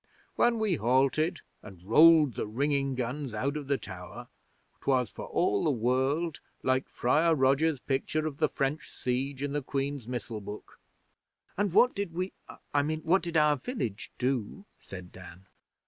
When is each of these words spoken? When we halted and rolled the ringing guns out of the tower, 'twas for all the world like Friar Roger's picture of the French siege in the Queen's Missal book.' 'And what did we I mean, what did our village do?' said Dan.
When 0.35 0.57
we 0.57 0.77
halted 0.77 1.41
and 1.61 1.83
rolled 1.83 2.33
the 2.33 2.47
ringing 2.47 2.95
guns 2.95 3.35
out 3.35 3.55
of 3.55 3.67
the 3.67 3.77
tower, 3.77 4.29
'twas 4.79 5.11
for 5.11 5.25
all 5.27 5.63
the 5.63 5.69
world 5.69 6.39
like 6.63 6.89
Friar 6.89 7.35
Roger's 7.35 7.79
picture 7.79 8.25
of 8.25 8.39
the 8.39 8.49
French 8.49 8.89
siege 8.89 9.43
in 9.43 9.53
the 9.53 9.61
Queen's 9.61 10.07
Missal 10.07 10.41
book.' 10.41 10.79
'And 11.55 11.71
what 11.71 11.93
did 11.93 12.15
we 12.15 12.33
I 12.73 12.81
mean, 12.81 13.01
what 13.01 13.21
did 13.21 13.37
our 13.37 13.57
village 13.57 14.11
do?' 14.17 14.65
said 14.79 15.11
Dan. 15.11 15.45